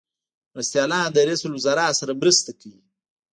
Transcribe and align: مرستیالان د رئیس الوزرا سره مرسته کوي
مرستیالان 0.53 1.05
د 1.11 1.17
رئیس 1.27 1.41
الوزرا 1.45 1.87
سره 1.99 2.11
مرسته 2.21 2.51
کوي 2.59 2.81